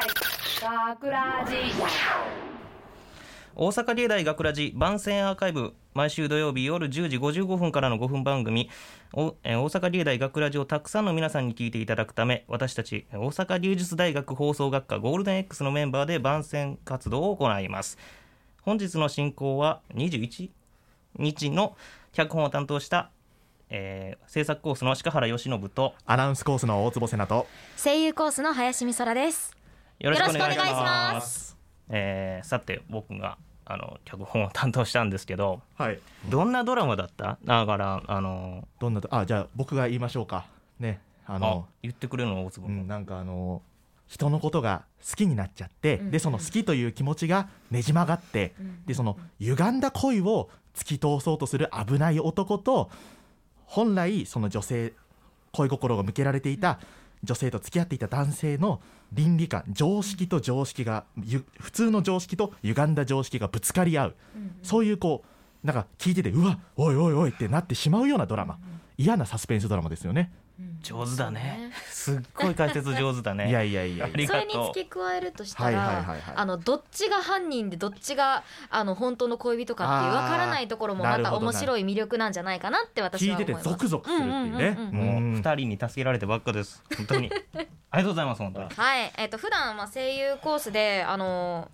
[0.00, 1.54] 学ラジ。
[3.54, 8.68] 大阪芸大学ラジ番宣アーカイブ毎週土曜日夜10時55分からの5分番組。
[9.14, 17.96] おえー大阪芸大学ラジをたくさんの皆さんに聞いていただくため私たち大阪芸術大学放送学科ゴールデン X のメンバーで番宣活動を行います。
[18.60, 20.50] 本日の進行は21
[21.18, 21.74] 日の
[22.12, 23.10] 脚本を担当した、
[23.70, 27.46] えー制作コースの鹿原由伸とアナウンスコースの大坪瀬名と
[27.82, 29.56] 声優コースの林美空です
[29.98, 31.56] よろしくお願いします。
[31.88, 35.98] えーさて僕があの脚本を担当したんですけどはい。
[36.28, 37.38] どんなドラマだった？
[37.44, 40.46] だからあのどんなあじゃあ僕が言いましょうか。
[40.78, 41.00] ね。
[41.26, 42.44] ああの言ってくれるの？
[42.44, 43.62] 大坪君、うん、なんかあの
[44.06, 46.10] 人のことが好きになっちゃって、うん。
[46.10, 48.54] でその好きという気持ちがねじ曲がって、
[48.84, 52.90] でその歪んだ恋を突き通そうとする危ない男と
[53.64, 54.92] 本来その女性
[55.52, 56.78] 恋心が向けられていた
[57.22, 58.80] 女性と付き合っていた男性の
[59.12, 64.14] 倫理観常識と常識がゆ普通の常識と歪んだ常識がぶつかり合う、
[64.62, 65.24] そういうこ
[65.62, 68.58] うなんか聞いててうわおいおいおいってなってしまうようなドラマ、
[68.98, 70.32] 嫌なサスペンスドラマですよね。
[70.82, 71.70] 上手だね。
[71.90, 73.48] すっごい解説上手だね。
[73.50, 74.04] いやいやいやいや。
[74.06, 74.42] ありがとう。
[74.42, 76.20] それに付け加えるとしたはいはいらはいはい。
[76.34, 84.40] あのどっちが犯人でどっちがあの本当の恋人かっていうわからないところもまた面白い魅力なんじゃないかなって私聞いては思いますてゾクゾクするっていうね。
[84.40, 85.32] うんうんうんうんもううん。
[85.34, 86.82] 二人に助けられてばっかです。
[86.96, 87.30] 本当に。
[87.90, 88.68] ありがとうございます本当に。
[88.70, 89.12] はい。
[89.16, 91.70] えっ、と普段まあ声優コースであの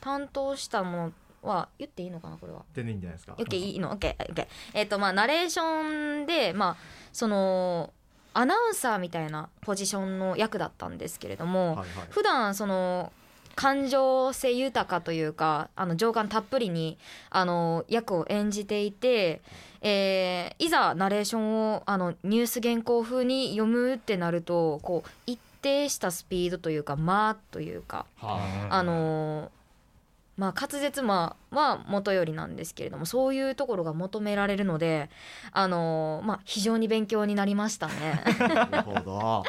[0.00, 1.12] 担当したもの
[1.42, 2.62] は言っていいのかなこれは。
[2.74, 3.34] 全然いいんじゃないですか。
[3.38, 3.90] オッケーいいの？
[3.90, 4.46] オッケーオッケー。
[4.74, 6.76] えっ、とまあナレーションでまあ
[7.12, 7.92] その
[8.38, 11.86] アナウンサーみたいなポジションの役だったんですけれども、はいはい。
[12.10, 13.12] 普段その
[13.56, 16.98] 感情性豊かというかあの情感たっぷりに
[17.30, 19.40] あの役を演じていて、
[19.80, 28.38] えーいざナレーションをあのニュース原稿風に読むってなるとこう一定したスピードというか間というかは
[28.70, 28.82] あ。
[28.84, 29.57] のー
[30.38, 35.10] まあ滑舌まあは元よりなんですけれどもそういうところが求められるので
[35.52, 38.22] あのーまあ非常に勉強になりましたね。
[38.24, 39.42] あ、 なるほど。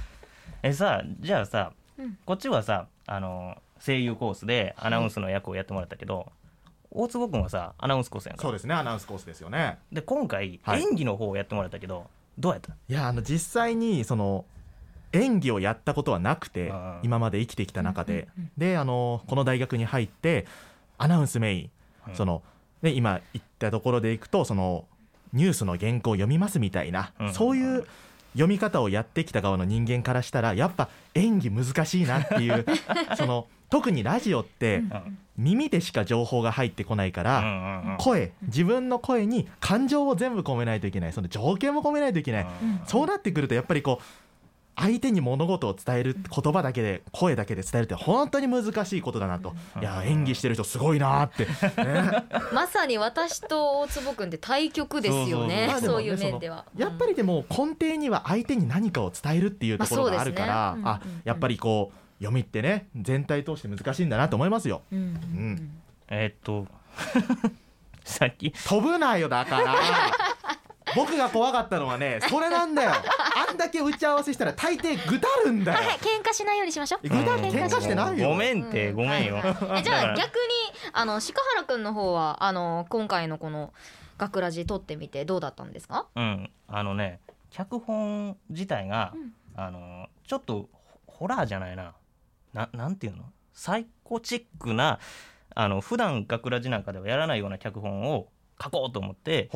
[0.62, 6.30] えさじゃあさ、うんこっちはさあの声優コースでアナウンスの役をやってもらったけど、
[6.90, 9.78] 大坪君はさアナウンスコースやんかそうですね、アナウンスコースですよね。
[9.92, 12.06] で今回、はい演技の方をやってもらったけど
[12.38, 12.72] どうやった？
[12.72, 14.44] いや、あの実際にその
[15.12, 20.46] 演技をやったことはなくてうん、今まで生きてきた中で、で、あのこの大学に入って
[20.98, 21.70] アナウンスメイン、
[22.08, 22.42] うんその
[22.82, 24.86] ね今言ったところでいくとその
[25.32, 27.86] ニュースの原稿を読みますみたいな、うんそういう
[28.32, 32.64] 読み方をやってきた側の人間からしたらやっぱ演技難しいなっていう
[33.18, 35.18] その特にラジオってうん。
[35.40, 37.96] 耳でしか情報が入ってこないから、うんうんうん。
[37.98, 38.32] 声。
[38.42, 41.14] 自分の声に感情を全部込めないといけない。
[41.14, 42.80] その条件も込めないといけない、うん。
[42.84, 44.04] そうなってくるとやっぱりこう
[44.76, 51.46] 相手に物事を伝える言葉だけで声だけで伝えるって本当に難しいことだなと、いや演技してる人すごいなって、
[51.82, 52.24] ね。
[52.52, 55.74] まさに私と大坪君って対局ですよね。
[55.80, 56.64] そういう面では。
[56.76, 60.82] やっぱりでも根底には相手に何かを伝えるっていうところがあるから、まあね。
[60.84, 61.22] あうんうんうん。
[61.24, 64.82] やっぱりこう読みってね全体通して難しいんだなと思いますよ。
[64.92, 64.98] うん。
[64.98, 65.04] うん。
[65.04, 66.66] うんえーっと
[68.04, 68.50] さっき。
[68.50, 69.76] 飛ぶなよだから。
[70.96, 72.90] 僕が怖かったのはねそれなんだよ。
[72.92, 73.02] あ
[73.52, 75.78] んだけ打ち合わせしたら大抵ぐだるんだよ。
[75.78, 75.98] はい。
[75.98, 77.08] 喧嘩しないようにしましょう。
[77.08, 77.42] ぐだうん。
[77.42, 78.28] 喧嘩してないよ。
[78.28, 78.96] ごめんって、うん。
[78.96, 79.36] ごめんよ、
[79.76, 80.40] えじゃあ逆に
[80.92, 83.72] あの鹿原君の方はあの今回のこの
[84.18, 86.06] 学ラジ撮ってみてどうだったんですか？
[86.14, 86.50] うん。
[86.68, 89.34] あのね脚本自体が、うん。
[89.56, 90.68] あのちょっと
[91.06, 91.94] ホホラーじゃないな。
[92.52, 93.24] ななんていうの？
[93.52, 94.98] サイコチックな
[95.54, 98.28] あの普段学ラジなんかではやらないような脚本を
[98.62, 99.50] 書こうと思って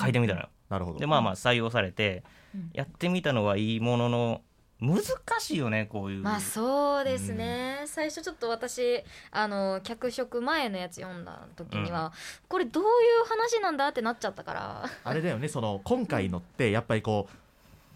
[0.00, 0.48] 書いてみたのよ。
[0.68, 0.98] なるほど。
[0.98, 2.22] でまあまあ採用されて
[2.54, 2.70] うん。
[2.72, 4.42] やってみたのはいいものの
[4.80, 5.02] 難
[5.40, 6.22] しいよねこういう。
[6.22, 9.02] まあそうですね、最初ちょっと私
[9.32, 12.12] あの脚色前のやつ読んだ時には、
[12.48, 14.84] これどういう話なんだってなっちゃったから。
[15.02, 17.47] あれだよねその今回のってやっぱりこう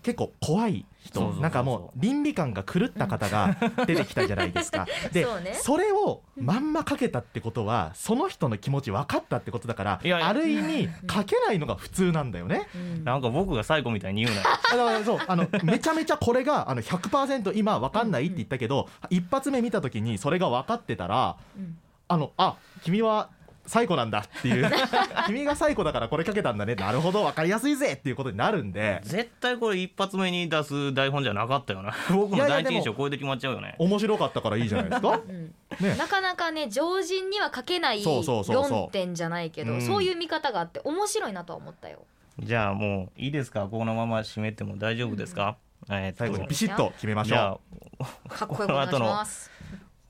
[0.02, 1.32] 結構怖い人。
[1.34, 3.56] なんかもう倫理観が狂った方が
[3.86, 4.86] 出てきたじゃないですか。
[5.12, 5.54] でそうね。
[5.54, 10.28] それをまんまかけたってことはその人の気持ち分かったってことだからいやいや。
[10.28, 12.68] ある意味かけないのが普通なんだよね。
[12.74, 13.04] うん。
[13.04, 14.48] なんか僕が最後みたいに言うなよ。
[14.70, 21.78] だからそうあのめちゃめちゃこれがあの100%今分かんないって言ったけど一発目見た時にそれが分かってたらうん。
[22.08, 23.30] あのあ君は
[23.66, 24.70] 最古なんだっていう。
[25.26, 26.74] 君が最古だからこれかけたんだね。
[26.74, 29.00] なるほど分かりやすいぜっていうことになるんで。
[29.04, 31.94] 絶対これ一発目に出す台本じゃなかったよな。
[32.10, 33.74] 僕の第一印象これで決まっちゃうよね。
[33.78, 35.20] 面白かったからいいじゃないですか。
[35.28, 35.54] うん。
[35.80, 35.96] ね。
[35.96, 38.70] なかなかね常人には書けないそうそうそうそう。
[38.82, 39.80] 論点じゃないけどうん。
[39.82, 42.04] そういう見方があって面白いなとは思ったよ。
[42.40, 43.66] じゃあもういいですか？
[43.70, 45.56] このまま締めても大丈夫ですか、
[45.90, 47.60] えーっと最後にビシッと決めましじゃょ
[48.00, 49.50] あ かっこよくお願いします。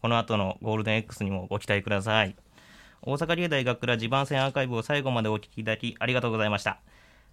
[0.00, 2.34] この後のゴールデン X にもご期待ください
[3.04, 6.78] 大阪芸大学ラジ番宣アーカイブを最後までお聞きいただきありがとうございました、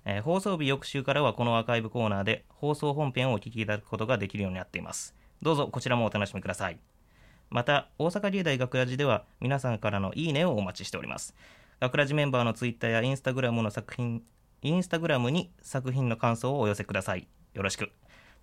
[0.04, 5.14] えー放送日翌週からはこのアーカイブコーナーで放送本編をお聞きいただくことができるようになっています。
[5.44, 6.80] どうぞこちらもお楽しみください。
[7.52, 11.36] また大阪芸大学ラジでは皆さんからのいいねをお待ちしております。
[11.80, 14.24] 学ラジメンバーのツイッターやインスタグラムの作品
[14.64, 17.28] インスタグラムに作品の感想をお寄せください。
[17.54, 17.92] よろしく。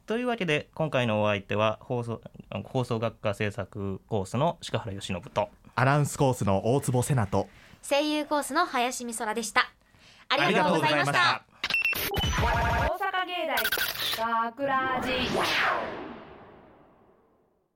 [0.07, 2.21] というわけで今回のお相手は放送
[2.67, 5.51] 放送学科制作コースの鹿原由伸と。
[5.79, 7.49] アナウンスコースの大坪瀬名と。
[7.87, 9.61] 声優コースの林美空でした。
[10.31, 11.45] あありがとうございました。
[12.41, 12.47] 大
[12.97, 16.06] 阪芸大学ラジ